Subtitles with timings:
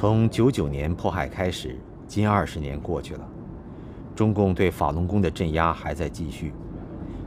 [0.00, 1.76] 从九九年迫害开始，
[2.08, 3.28] 近二十年过去了，
[4.16, 6.54] 中共对法轮功的镇压还在继续，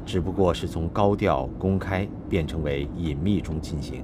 [0.07, 4.03] 只不过是从高调公开变成为隐秘中进行。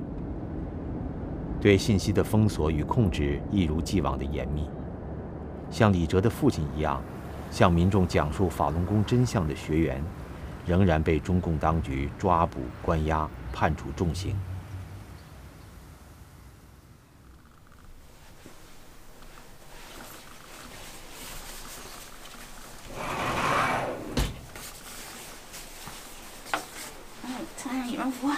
[1.59, 4.70] 对信息的封锁与控制一如既往的严密。
[5.72, 7.02] 像李哲的父亲一样，
[7.50, 10.00] 向民众讲述法轮功真相的学员，
[10.67, 14.40] 仍然被中共当局抓捕、关押、判处重刑。
[27.62, 28.30] 穿上羽绒服。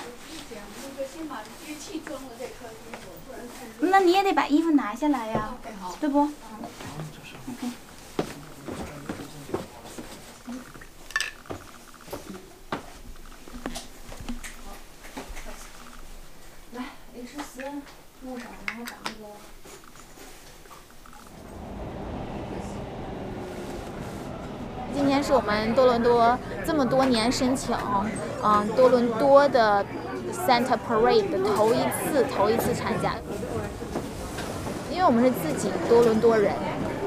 [3.79, 5.53] 那你也得把衣服拿下来呀，
[5.99, 6.31] 对不？OK。
[16.73, 16.83] 来
[24.93, 27.75] 今天是我们多伦多这么多年申请，
[28.41, 29.85] 嗯，多伦多的
[30.47, 33.15] Santa Parade 的头一次，头一次参加。
[34.89, 36.53] 因为我们是自己多伦多人，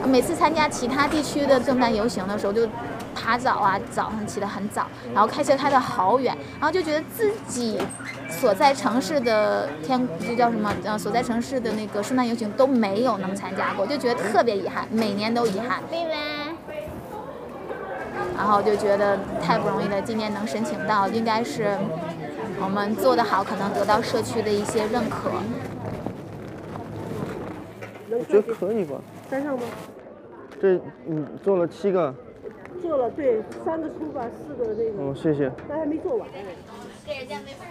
[0.06, 2.68] 每次参加其他地区的圣诞游行的时候，就
[3.24, 7.80] 爬早啊，早上起得很早，然后开车开得好远，然后就觉得自己
[8.28, 10.70] 所在城市的天，就叫什么？
[10.84, 15.82] 呃，所在城市的那个圣诞游行都没有能参加过，就觉得特别遗憾，每年都遗憾。
[18.36, 21.78] 然后就觉得太不容易了，今年能申请到，应该是
[22.60, 25.30] 我们做得好，可能得到社区的一些认可。
[28.10, 28.96] 我觉得可以吧。
[29.30, 29.62] 山上吗？
[30.60, 32.14] 这你做了七个。
[32.82, 35.02] 做了，对，三个出吧，四个那个。
[35.02, 35.50] 哦，谢谢。
[35.68, 36.28] 但还没做完。
[37.06, 37.64] 给人家没法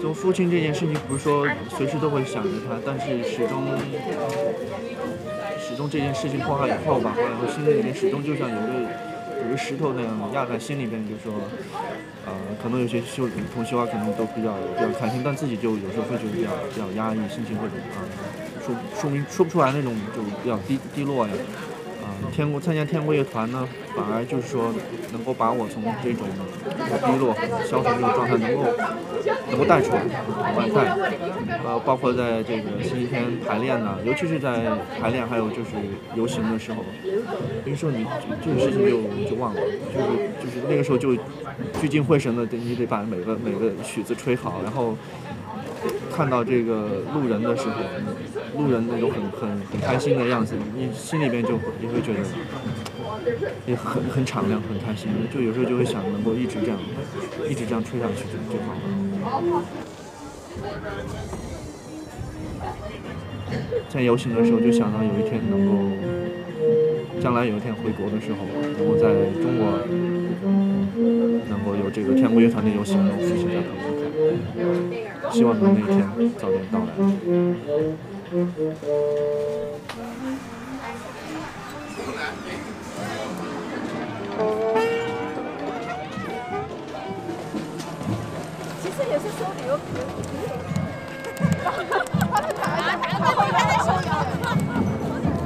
[0.00, 1.46] 做父亲这件事情，不是说
[1.76, 3.64] 随时都会想着他，但是始终，
[5.66, 8.72] 始终这件事情破坏以后吧，然后心里面始终就像有个
[9.42, 11.34] 有个石头那样压在心里边，就说，
[12.24, 12.32] 呃，
[12.62, 17.98] 可能有些修同学啊，可能都比较比较开心，但自己就有时候会觉得比较比较压抑，心情会啊，
[18.64, 21.32] 说说明说不出来那种就比较低低落呀。
[22.32, 24.72] 天国参加天国乐团呢，反而就是说
[25.12, 26.26] 能够把我从这种
[27.04, 27.34] 低落、
[27.64, 28.64] 消沉这种状态能够
[29.50, 30.02] 能够带出来，
[30.36, 30.96] 往外带。
[31.64, 35.70] 呃，包括在这个星期天排练呢，尤其是在排练还有就是
[36.14, 36.84] 游行的时候，
[37.64, 38.06] 有时候你
[38.44, 40.06] 这个事情就就忘了，就是
[40.44, 41.14] 就是那个时候就
[41.80, 44.96] 聚精会神的，你得把每个每个曲子吹好，然后。
[46.14, 47.80] 看到这个路人的时候，
[48.56, 51.52] 路人那种很很很开心的样子，你心里边就
[51.82, 52.20] 也会觉得
[53.66, 55.08] 也很很敞亮，很开心。
[55.32, 56.78] 就有时候就会想，能够一直这样，
[57.48, 59.62] 一直这样吹下去就就好了。
[63.88, 65.72] 在游行的时候，就想到有一天能够，
[67.20, 69.08] 将来有一天回国的时候，能够在
[69.42, 69.66] 中国
[71.48, 75.32] 能够有这个天国乐团的游行，能复兴在旁边看。
[75.32, 75.98] 希望能那一天
[76.38, 76.86] 早点到来。
[88.82, 89.70] 其实也是收旅游。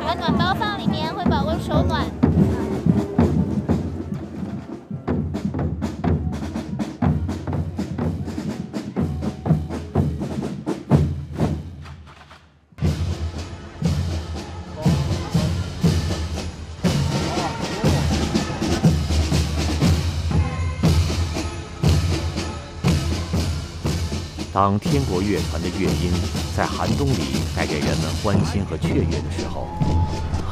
[0.03, 0.80] 把暖包放里面，会保温
[24.53, 26.13] 当天国乐团的乐音
[26.57, 29.67] 在寒冬里带给人们欢欣和雀跃的时候，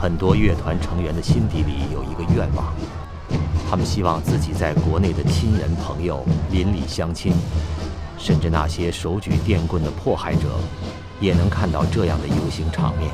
[0.01, 2.73] 很多乐团成员的心底里有一个愿望，
[3.69, 7.33] 他们希望自己在国内的亲人朋友邻里乡亲，
[8.17, 10.61] 甚至那些手举电棍的迫害者，
[11.19, 13.11] 也能看到这样的游行场面。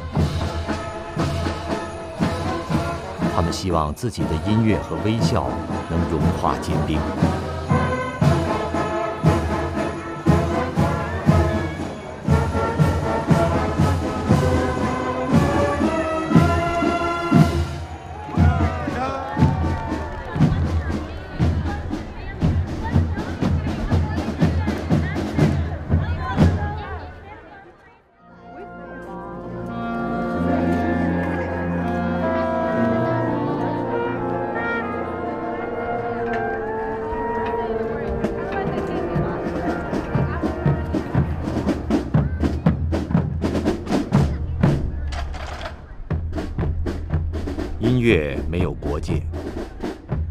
[3.34, 5.48] 他们希望自己的音乐和微笑
[5.88, 6.98] 能融化坚冰。
[48.05, 49.23] 乐没有国界，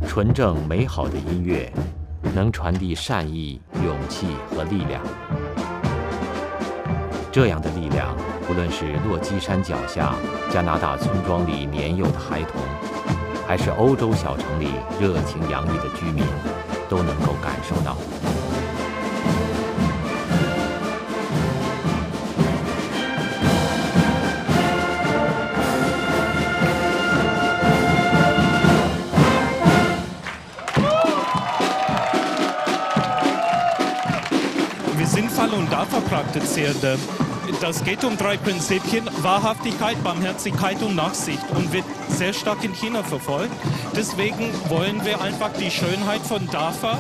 [0.08, 1.74] 纯正美好的音乐
[2.36, 5.02] 能传递善意、勇气和力量。
[7.32, 8.16] 这样的力量，
[8.48, 10.14] 无论是落基山脚下
[10.52, 12.62] 加拿大村庄里年幼的孩童，
[13.48, 14.68] 还是欧洲小城里
[15.02, 16.24] 热情洋溢的居民，
[16.88, 17.98] 都能够感受到。
[36.09, 36.99] Praktizierende.
[37.61, 43.03] Das geht um drei Prinzipien, Wahrhaftigkeit, Barmherzigkeit und Nachsicht und wird sehr stark in China
[43.03, 43.53] verfolgt.
[43.97, 46.99] Deswegen wollen wir einfach die Schönheit von DAFA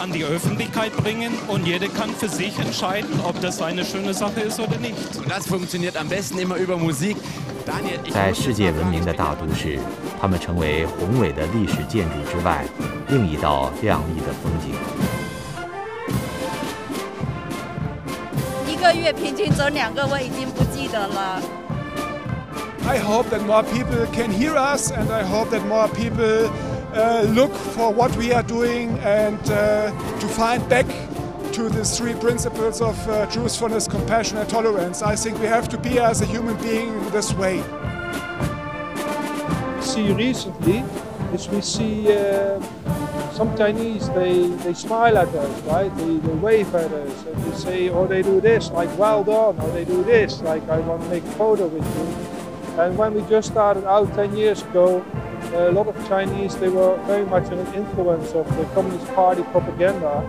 [0.00, 4.40] an die Öffentlichkeit bringen und jeder kann für sich entscheiden, ob das eine schöne Sache
[4.40, 5.16] ist oder nicht.
[5.16, 7.16] Und das funktioniert am besten immer über Musik.
[7.64, 9.78] Daniel, 在世界闻名的大都市，
[10.20, 12.64] 它们成为宏伟的历史建筑之外
[13.08, 15.09] 另一道亮丽的风景。
[18.94, 21.40] 月平均走两个，我已经不记得了。
[22.88, 26.50] I hope that more people can hear us, and I hope that more people
[26.94, 29.90] uh, look for what we are doing and uh,
[30.20, 30.86] to find back
[31.52, 35.02] to the three principles of uh, truthfulness, compassion, and tolerance.
[35.02, 37.62] I think we have to be as a human being in this way.
[39.80, 40.84] See recently
[41.34, 42.60] is we see uh,
[43.41, 45.89] some Chinese, they, they smile at us, right?
[45.97, 49.59] They, they wave at us and they say, or they do this, like well done,
[49.59, 52.79] or they do this, like I want to make a photo with you.
[52.79, 55.03] And when we just started out 10 years ago,
[55.53, 60.21] a lot of Chinese, they were very much an influence of the Communist Party propaganda.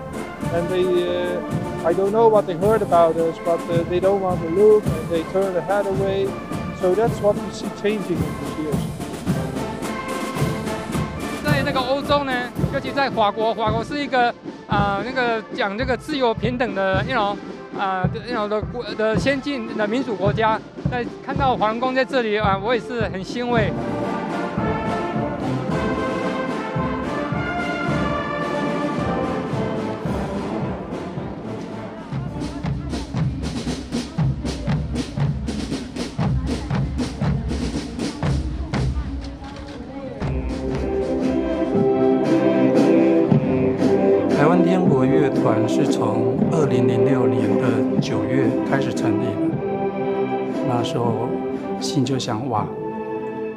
[0.55, 0.87] And they,
[1.35, 4.49] uh, I don't know what they heard about us, but uh, they don't want to
[4.49, 6.25] look and they turn their head away.
[6.81, 9.01] So that's what we see changing in these years.
[11.52, 12.32] 在那个欧洲呢，
[12.72, 14.34] 尤其在法国，法国是一个
[14.66, 17.37] 啊，那个讲这个自由平等的那种
[17.78, 20.58] 啊，那种的国的先进的民主国家。
[20.90, 23.70] 在看到皇宫在这里啊，我也是很欣慰。
[45.43, 49.56] 团是从二零零六年的九月开始成立的。
[50.69, 51.29] 那时候
[51.81, 52.65] 心就想：哇，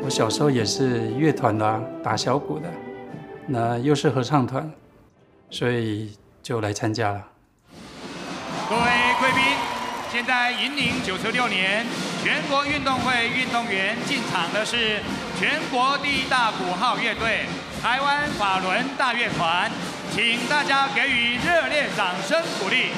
[0.02, 2.68] 我小时候也是乐团的，打小鼓的，
[3.46, 4.68] 那又是合唱团，
[5.52, 6.12] 所以
[6.42, 7.22] 就来参加了。
[8.68, 8.82] 各位
[9.20, 9.44] 贵宾，
[10.12, 11.86] 现在引领九十六年
[12.24, 15.02] 全国运动会运动员进场的是
[15.38, 17.46] 全国第一大鼓号乐队——
[17.80, 19.70] 台湾法轮大乐团。
[20.16, 22.94] 请大家给予热烈掌声鼓励。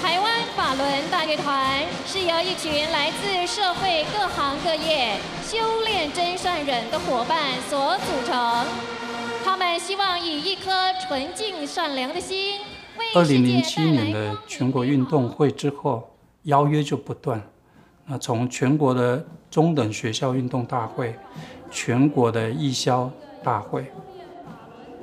[0.00, 8.64] 台湾法轮大乐团是由一群来自社会各行各业修炼真善忍的伙伴所组成。
[9.44, 10.70] 他们希望以一颗
[11.08, 12.60] 纯净善良的心，
[13.16, 16.08] 二零零七年的全国运动会之后，
[16.44, 17.42] 邀约就不断。
[18.06, 21.16] 那从全国的中等学校运动大会，
[21.68, 23.10] 全国的艺校
[23.42, 23.90] 大会。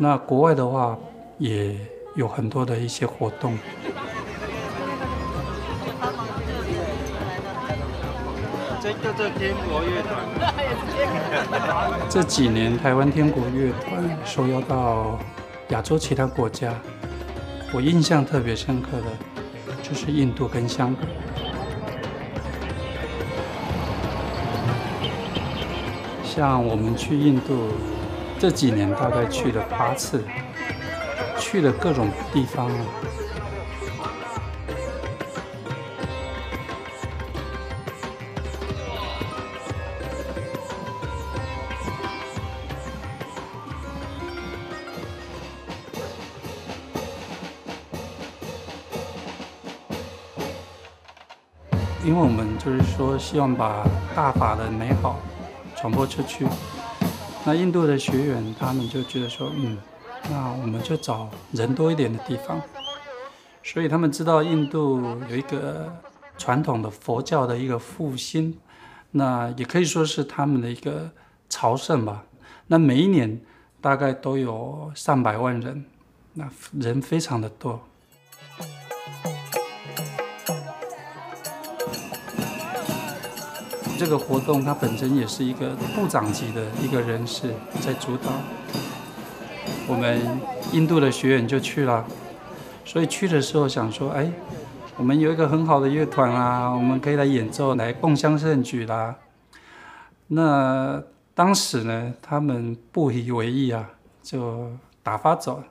[0.02, 0.98] 那国外的话，
[1.40, 1.76] 也
[2.16, 3.58] 有很多的一些活动。
[8.82, 10.12] 这个这天国乐团，
[12.10, 15.18] 这几年台湾天国乐团受邀到
[15.70, 16.74] 亚洲其他国家，
[17.74, 19.06] 我印象特别深刻的，
[19.82, 21.06] 就是印度跟香港。
[26.24, 27.70] 像我们去印度。
[28.42, 30.24] 这几年大概去了八次，
[31.52, 32.70] 去了各种地方。
[52.06, 53.84] 因为我们就是说，希望把
[54.16, 55.20] 大法的美好
[55.76, 56.46] 传播出去。
[57.44, 59.78] 那印度的学员他们就觉得说，嗯，
[60.30, 62.62] 那我们就找人多一点的地方。
[63.64, 65.92] 所以他们知道印度有一个
[66.38, 68.58] 传统的佛教的一个复兴，
[69.12, 71.12] 那也可以说是他们的一个
[71.50, 72.24] 朝圣吧。
[72.68, 73.42] 那每一年
[73.82, 75.86] 大概都有上百万人，
[76.34, 77.80] 那人非常的多。
[83.98, 88.32] 这个活动它本身也是一个部长级的一个人士在主导。
[89.90, 90.22] 我们
[90.72, 92.06] 印度的学员就去了，
[92.86, 94.32] 所以去的时候想说，哎，
[94.98, 99.18] 我们有一个很好的乐团啊，我们可以来演奏，来共襄盛举啦。
[100.28, 101.02] 那
[101.34, 103.90] 当时呢，他们不以为意啊，
[104.22, 104.70] 就
[105.02, 105.64] 打发走了。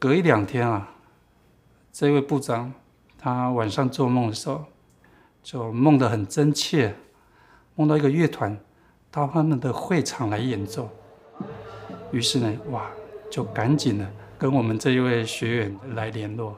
[0.00, 0.88] 隔一两天啊，
[1.92, 2.72] 这位部长
[3.16, 4.64] 他晚上做梦的时候，
[5.44, 6.96] 就梦得很真切，
[7.76, 8.58] 梦到一个乐团
[9.12, 10.90] 到他们的会场来演奏。
[12.12, 12.90] 于是呢，哇，
[13.30, 16.56] 就赶紧的跟我们这一位学员来联络。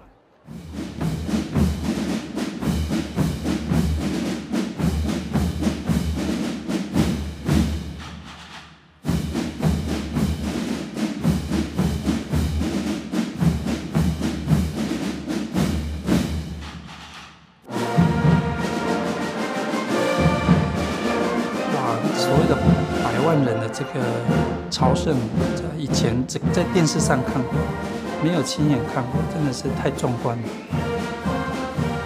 [26.54, 27.52] 在电视上看过，
[28.22, 30.48] 没有亲眼看过，真的是太壮观了。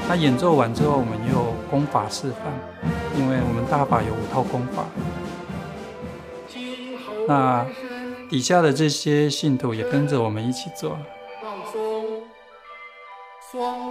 [0.09, 2.45] 他演奏完之后，我们又功法示范，
[3.15, 4.87] 因为我们大法有五套功法。
[7.29, 7.67] 那
[8.31, 10.99] 底下的这些信徒也跟着我们一起做。
[11.43, 12.23] 放松，
[13.53, 13.88] 双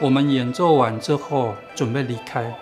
[0.00, 2.52] 我们演奏完之后，准备离开。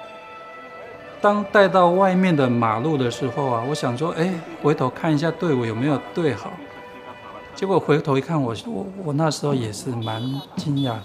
[1.20, 6.50] 当带到外面的马路的时候啊，我想说，哎，回头看一下队伍有没有对好。
[7.54, 10.20] 结果回头一看，我我我那时候也是蛮
[10.56, 10.96] 惊讶。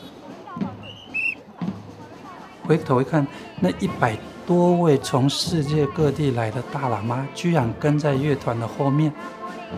[2.66, 3.26] 回头一看，
[3.60, 9.14] 那一百多位从世界各地来的大喇嘛，居然跟在乐团的后面。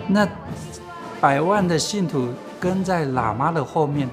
[0.07, 0.27] 那
[1.19, 2.29] 百万的信徒
[2.59, 4.09] 跟在喇嘛的后面。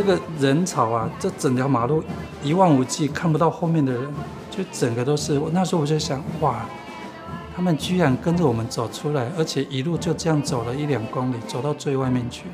[0.00, 2.02] 这个人潮啊，这整条马路
[2.42, 4.14] 一望无际，看不到后面的人，
[4.50, 5.38] 就整个都是。
[5.38, 6.64] 我那时候我就想，哇，
[7.54, 12.44] 他们居然跟着我们走出来，而且一路就这样走了一两公里，走到最外面去。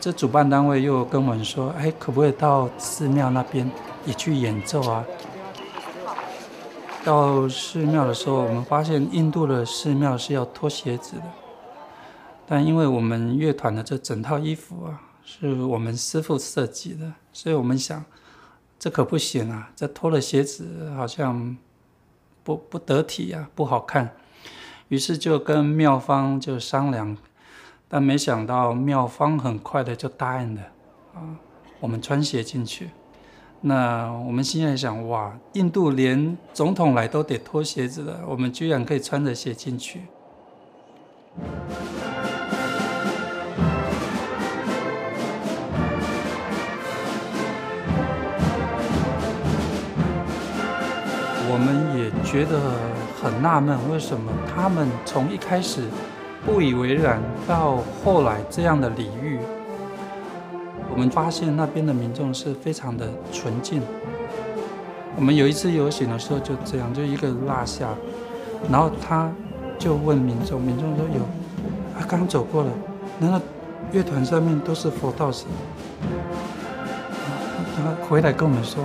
[0.00, 3.70] 这主办单位又跟我们说，哎，可不可以到寺庙那边
[4.04, 5.04] 也去演奏啊？
[7.04, 11.22] 到寺庙的时候，我们发现印度的寺庙是要脱鞋子的。
[12.48, 18.02] 但因为我们乐团的这整套衣服啊，是我们师傅设计的，所以我们想，
[18.78, 19.70] 这可不行啊！
[19.76, 21.54] 这脱了鞋子好像
[22.42, 24.14] 不不得体啊，不好看。
[24.88, 27.14] 于是就跟妙方就商量，
[27.86, 30.62] 但没想到妙方很快的就答应了
[31.14, 31.36] 啊，
[31.80, 32.88] 我们穿鞋进去。
[33.60, 40.04] 那我们现在想，哇，印度连总统来都得脱鞋子了，我们居然可以穿着鞋进去。
[51.50, 52.60] 我们也觉得
[53.20, 55.82] 很纳闷，为什么他们从一开始
[56.44, 59.38] 不以为然，到后来这样的礼遇，
[60.92, 63.80] 我们发现那边的民众是非常的纯净。
[65.16, 67.88] 我们有一次游行的时候就这样，就一个落下，
[68.70, 69.30] 然后他
[69.78, 71.20] 就问民众，民众说有，
[71.98, 72.70] 他刚走过了，
[73.18, 73.40] 难道
[73.90, 75.46] 乐团上面都是佛道士？
[77.74, 78.84] 他回来跟我们说。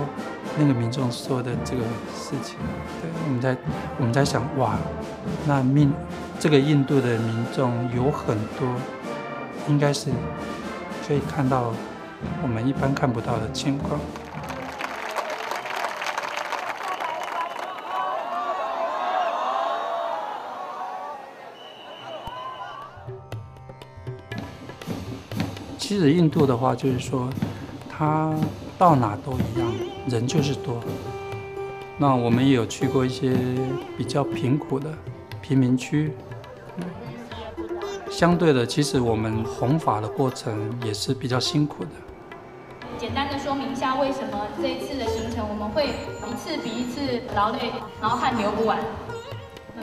[0.56, 1.82] 那个民众说的这个
[2.14, 2.56] 事情，
[3.02, 3.56] 对，我们在
[3.98, 4.76] 我们在想，哇，
[5.46, 5.92] 那民
[6.38, 8.68] 这个印度的民众有很多，
[9.68, 10.10] 应该是
[11.06, 11.72] 可以看到
[12.40, 13.98] 我们一般看不到的情况。
[25.76, 27.28] 其实印度的话，就是说，
[27.88, 28.32] 它
[28.78, 29.72] 到哪都一样。
[30.08, 30.80] 人就是多，
[31.96, 33.36] 那我们也有去过一些
[33.96, 34.92] 比较贫苦的
[35.40, 36.12] 贫民区。
[38.10, 41.90] 相对的，其实我们弘法的过程也是比较辛苦的。
[42.96, 48.78] 简单的说明一下，为什么这一次的行程我们会一次比一次劳累，然后汗流不完，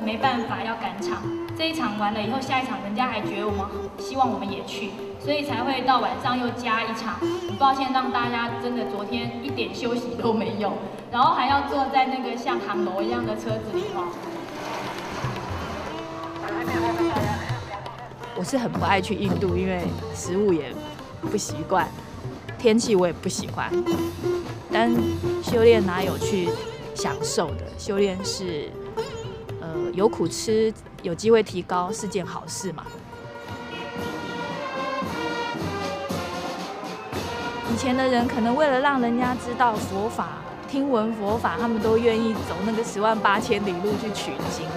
[0.06, 1.22] 没办法要赶场。
[1.58, 3.66] 这一场完了以后，下一场人家还觉得我们
[4.00, 4.92] 希望我们也去。
[5.24, 10.74] 所以才会到晚上又加一场，很抱歉让大家真的昨天一点休息都没有，
[11.12, 14.04] 然后还要坐在那个像航楼一样的车子里头。
[18.36, 19.84] 我是很不爱去印度，因为
[20.16, 20.74] 食物也
[21.30, 21.88] 不习惯，
[22.58, 23.72] 天气我也不喜欢。
[24.74, 24.92] 但
[25.44, 26.50] 修炼哪有去
[26.96, 27.66] 享受的？
[27.78, 28.72] 修炼是，
[29.60, 30.74] 呃，有苦吃
[31.04, 32.84] 有机会提高是件好事嘛。
[37.72, 44.68] 以前的人可能为了让人家知道佛法、听闻佛法，他们都愿意走那个十万八千里路去取经。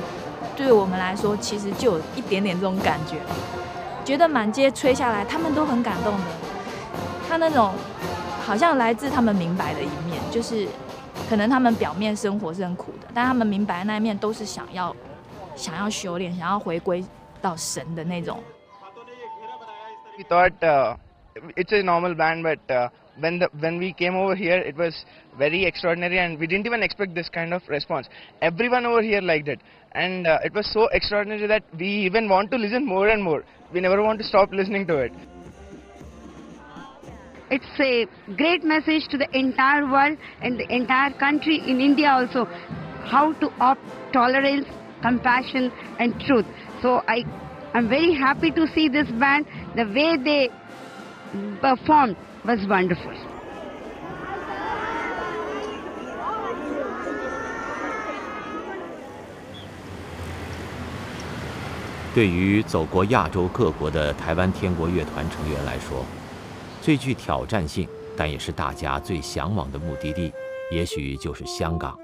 [0.57, 3.19] 对我们来说，其实就有一点点这种感觉，
[4.05, 6.25] 觉得满街吹下来，他们都很感动的。
[7.29, 7.75] 他那种
[8.47, 10.69] 好像来自他们明白的一面，就是
[11.29, 14.95] 可能他们表面生活是很苦的，但他们明白那一面都是想要
[15.57, 17.05] 想要修炼、想要回归
[17.43, 18.39] 到神的那种。
[20.17, 20.97] We thought uh,
[21.57, 22.89] it's a normal band, but uh,
[23.19, 25.05] when the when we came over here, it was
[25.39, 28.09] very extraordinary, and we didn't even expect this kind of response.
[28.43, 29.61] Everyone over here liked it,
[29.93, 33.45] and uh, it was so extraordinary that we even want to listen more and more.
[33.73, 35.13] We never want to stop listening to it.
[37.51, 42.47] It's a great message to the entire world and the entire country in India also
[43.05, 44.67] how to opt tolerance,
[45.03, 46.47] compassion, and truth.
[46.81, 47.23] So I,
[47.75, 49.47] I'm very happy to see this band.
[49.77, 50.51] The way they
[51.61, 53.13] performed was wonderful.
[62.15, 66.05] 对于走过亚洲各国的台湾天国乐团成员来说，
[66.81, 70.33] 最具挑战性，但也是大家最向往的目的地，
[70.71, 71.99] 也许就是香港。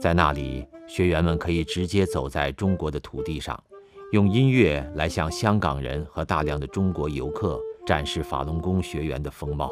[0.00, 3.60] 在那里，学员们可以直接走在中国的土地上，
[4.12, 9.70] 用音乐来向香港人和大量的中国游客展示法轮功学员的风貌。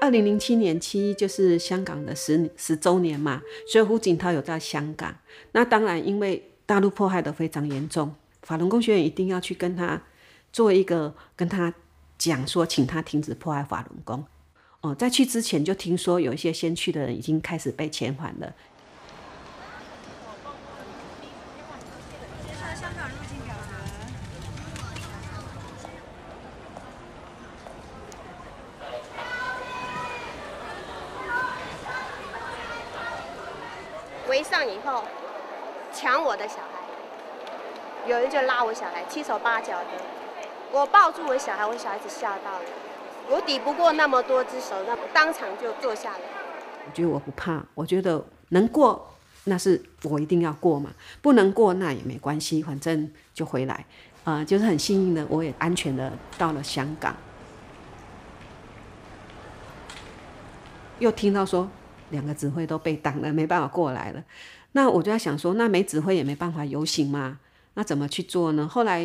[0.00, 5.16] 二零零七年七一就是香港的十十周年嘛，所以胡锦涛有在香港。
[5.52, 10.02] 那当然，因为大陆迫害的非常严重，法轮功学员一定要去跟他
[10.52, 11.72] 做一个跟他
[12.18, 14.24] 讲说，请他停止迫害法轮功。
[14.80, 18.52] 哦，在去之前就听说有一些先去的人已经开始被遣返了。
[34.28, 35.04] 围上以后，
[35.92, 39.88] 抢我的小孩，有人就拉我小孩，七手八脚的。
[40.72, 42.64] 我抱住我小孩，我小孩子吓到了，
[43.28, 46.20] 我抵不过那么多只手，那当场就坐下来。
[46.86, 49.14] 我觉得我不怕，我觉得能过，
[49.44, 50.90] 那是我一定要过嘛，
[51.20, 53.84] 不能过那也没关系，反正就回来。
[54.24, 57.14] 啊、就是很幸运的，我也安全的到了香港。
[61.00, 61.68] 又听到说
[62.08, 64.22] 两个指挥都被挡了，没办法过来了。
[64.72, 67.38] 那我就在想说，那没指挥也没办法游行嘛，
[67.74, 68.66] 那怎么去做呢？
[68.68, 69.04] 后来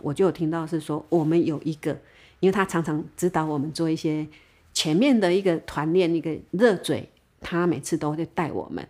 [0.00, 1.98] 我就有听到是说，我们有一个，
[2.40, 4.26] 因为他常常指导我们做一些
[4.72, 7.08] 前面的一个团练，一个热嘴，
[7.40, 8.88] 他每次都会带我们，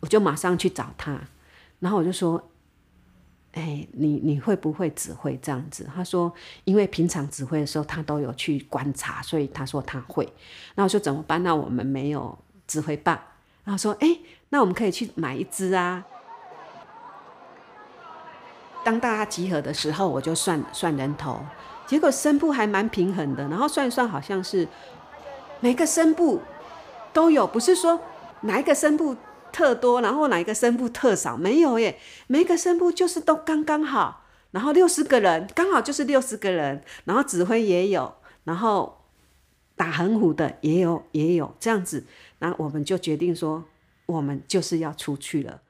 [0.00, 1.20] 我就马上去找他，
[1.80, 2.42] 然后我就说。
[3.52, 5.88] 哎，你你会不会指挥这样子？
[5.92, 6.32] 他说，
[6.64, 10.28] 因为平常指挥的时候他都有去观察，所以他说他会。
[10.76, 11.42] 那我说怎么办？
[11.42, 12.38] 那我们没有
[12.68, 13.18] 指挥棒。
[13.64, 14.18] 然后说，哎，
[14.50, 16.04] 那我们可以去买一支啊。
[18.88, 21.38] 当大家集合的时候，我就算算人头，
[21.86, 23.46] 结果声部还蛮平衡的。
[23.48, 24.66] 然后算一算，好像是
[25.60, 26.40] 每个声部
[27.12, 28.00] 都有，不是说
[28.40, 29.14] 哪一个声部。
[29.50, 31.34] 特多，然后哪一个声部特少？
[31.34, 39.04] 没有耶，每个声部就是都刚刚好，然后六十个人刚好就是六十个人，然后指挥也有，然后
[39.74, 42.04] 打横虎的也有也有这样子，
[42.38, 43.64] 然后我们就决定说，
[44.04, 45.62] 我们就是要出去了。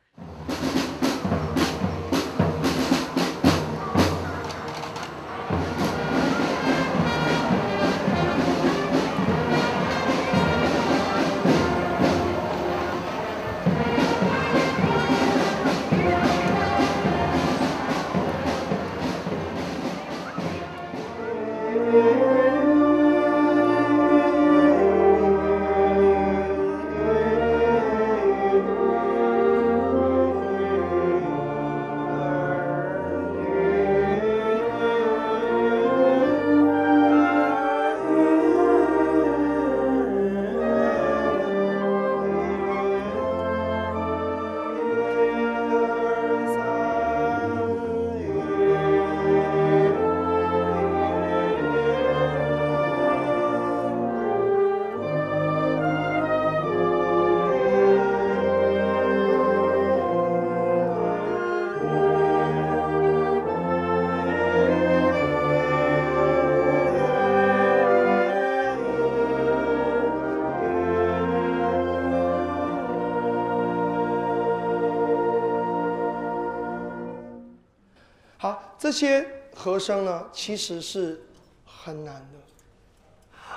[78.40, 81.20] 好这些和声呢，其实是
[81.64, 82.38] 很难的。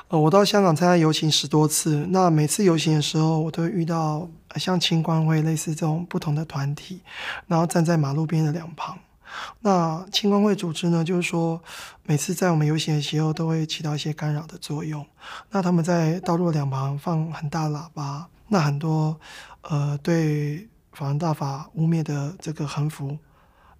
[0.08, 7.02] 呃，我到香港参加游行十多次，那每次游行的时候，我都会遇到像青光会类似这种不同的团体，
[7.46, 8.98] 然后站在马路边的两旁。
[9.60, 11.62] 那青光会组织呢，就是说
[12.04, 15.06] 每次在我们游行的时候，都会起到一些干扰的作用。
[15.52, 19.16] 那他们在道路两旁放很大喇叭，那很多
[19.62, 23.16] 呃对法轮大法污蔑的这个横幅，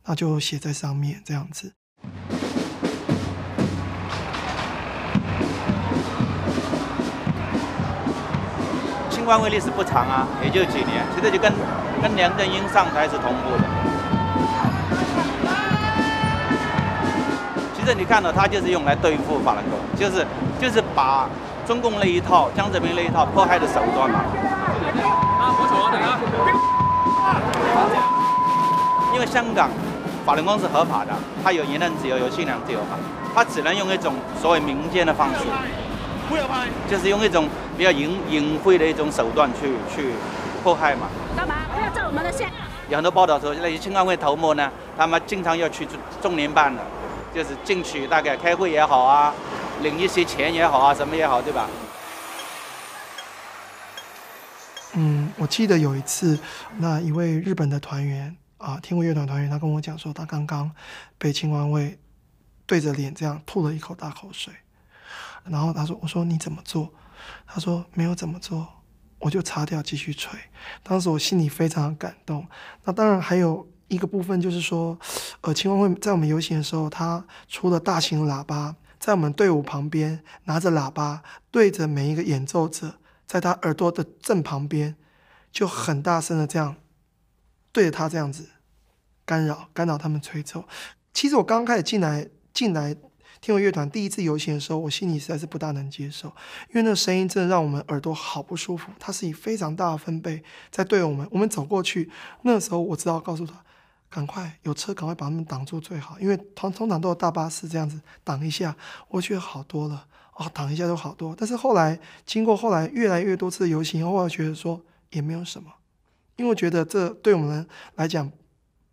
[0.06, 1.74] 那就写在上面这样子。
[9.10, 11.54] 青光会历史不长啊，也就几年，其实就跟
[12.02, 13.64] 跟梁振英上台是同步的。
[17.76, 20.26] 其实你看到，他就是用来对付法轮功，就是
[20.60, 21.30] 就是把
[21.68, 24.24] 中共那一套、江泽民那一套迫害的手段嘛。
[29.14, 29.70] 因为香港
[30.26, 31.12] 法轮功是合法的，
[31.44, 32.98] 他有言论自由、有信仰自由嘛，
[33.34, 35.40] 他只能用一种所谓民间的方式，
[36.90, 40.14] 就是用一种比较隐隐晦的一种手段去去
[40.64, 41.08] 迫害嘛。
[41.36, 41.56] 干嘛？
[41.74, 42.50] 不要照我们的线。
[42.90, 45.88] 有很多报道说，那些青光会头目呢，他们经常要去
[46.22, 46.82] 中联办的，
[47.34, 49.34] 就是进去大概开会也好啊，
[49.82, 51.68] 领一些钱也好啊，什么也好，对吧？
[54.94, 56.38] 嗯，我记得有一次，
[56.78, 60.72] 那一位日本的团员啊，天国乐团团员，他跟我讲说，他刚刚
[61.18, 62.00] 被青光会
[62.66, 64.54] 对着脸这样吐了一口大口水，
[65.44, 66.94] 然后他说：“我说你怎么做？”
[67.46, 68.68] 他说：“没有怎么做，
[69.20, 70.40] 我就擦掉继续吹。”
[70.84, 72.48] 当时我心里非常感动。
[72.84, 74.98] 那当然还有一个部分就是说，
[75.42, 82.96] 呃，青光会在我们游行的时候，他出了大型喇叭，在我们队伍旁边拿着喇叭对着每一个演奏者。
[83.28, 84.98] 在他耳朵的正旁边，
[85.54, 86.76] 就很大声的这样
[87.72, 88.50] 对着他这样子
[89.32, 90.62] 干扰干扰他们吹奏。
[91.14, 92.94] 其实我刚开始进来进来
[93.40, 96.28] 天文乐团第一次游行的时候，我心里实在是不大能接受，
[96.68, 98.92] 因为那声音真的让我们耳朵好不舒服。
[99.00, 103.54] 它是以非常大的分贝在对我们，我们走过去，那时候我知道告诉他，
[104.10, 108.76] 赶快有车赶快把他们挡住最好，因为通通常都有大巴士这样子挡一下，
[109.08, 110.08] 我觉得好多了。
[110.36, 115.72] 哦，挡一下就好多，但是后来经过后来越来越多次的游行，后来觉得说也没有什么，
[116.36, 117.66] 因为我觉得这对我们
[117.96, 118.30] 来讲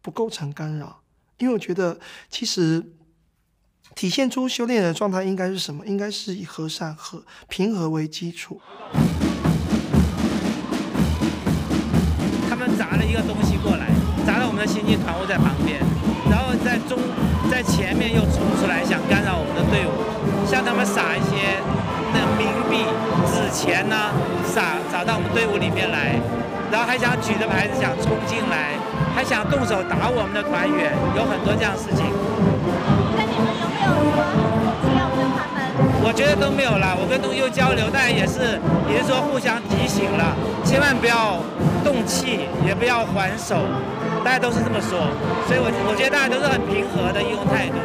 [0.01, 1.01] 不构成干扰，
[1.39, 1.99] 因为我觉得
[2.31, 2.85] 其实
[3.95, 5.85] 体现出修炼的状态应该是什么？
[5.87, 8.61] 应该是以和善和平和为基础。
[12.49, 13.89] 他们砸了一个东西过来，
[14.27, 15.81] 砸到我们的先进团伙在旁边，
[16.31, 16.99] 然后在中
[17.51, 19.93] 在前面又冲出来想干扰我们的队伍。
[20.49, 21.61] 向他们撒一些
[22.15, 22.81] 那冥币、
[23.29, 23.95] 纸钱呢，
[24.47, 26.19] 撒撒到我们队伍里面来，
[26.71, 28.77] 然后还想举着牌子想冲进来，
[29.15, 32.05] 还想动手打我们的团员，有很多这样事情。
[33.17, 34.21] 那你们有没有说
[34.97, 35.59] 要跟他们？
[36.05, 41.41] 我觉得都没有了，我跟东佑交流，但也是也是说互相提醒了，千万不要
[41.85, 43.57] 动气，也不要还手，
[44.25, 45.09] 大家都是这么说，
[45.49, 47.77] 所以我我觉得大家都是很平和的一种态度。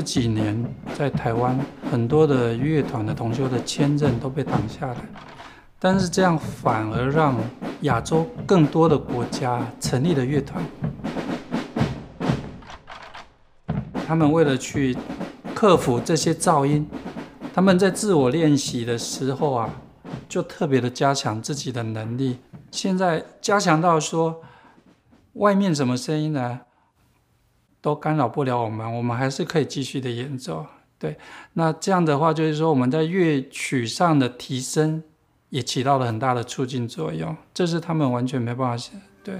[0.00, 0.64] 这几年
[0.96, 1.60] 在台湾，
[1.90, 4.96] 很多的乐团的同修的签证都被挡下来，
[5.78, 7.36] 但是这样反而让
[7.82, 10.64] 亚洲更多的国家成立了乐团。
[14.06, 14.96] 他们为了去
[15.54, 16.88] 克服这些噪音，
[17.52, 19.68] 他们在自我练习的时候啊，
[20.26, 22.38] 就特别的加强自己的能力。
[22.70, 24.40] 现在加强到说，
[25.34, 26.60] 外面什么声音呢？
[27.80, 30.66] 都干扰不了我们，我们还是可以继续的演奏。
[30.98, 31.16] 对，
[31.54, 35.02] 那这样的话，就是说我们在乐曲上的提升
[35.48, 39.00] 也起到了很大的促进作用，这是他们完全没办法想。
[39.24, 39.34] 对。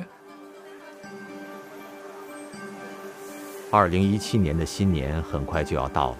[3.70, 6.16] 二零一七年的新年很快就要到了。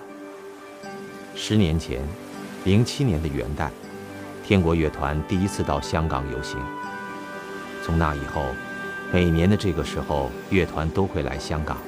[1.34, 2.00] 十年前，
[2.64, 3.70] 零七年的元旦，
[4.44, 6.60] 天国乐团第一次到香港游行。
[7.82, 8.44] 从那以后，
[9.10, 11.78] 每年的这个时候，乐团都会来香港。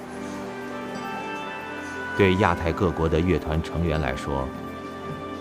[2.16, 4.46] 对亚太各国的乐团成员来说，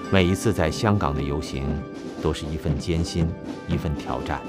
[0.10, 1.66] 每一次在香港的游行，
[2.22, 3.28] 都是一份艰辛，
[3.68, 4.42] 一份挑战。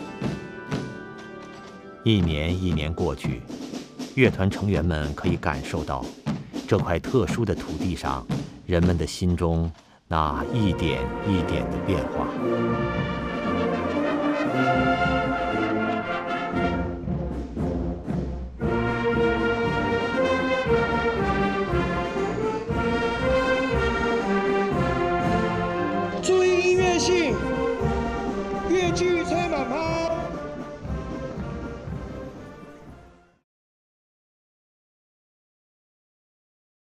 [2.04, 3.42] 一年一年过去，
[4.14, 6.04] 乐团成员们可以感受到
[6.66, 8.26] 这块特殊的土地上
[8.66, 9.70] 人们的心中
[10.06, 12.28] 那一点一点的变化。